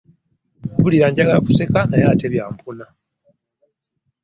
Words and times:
Mpulira 0.75 1.07
njagala 1.11 1.39
kuseka 1.47 1.79
naye 1.89 2.05
ate 2.11 2.25
byampuna! 2.33 2.85